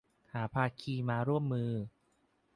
[0.31, 1.71] หาภาคีมาร่วมมือ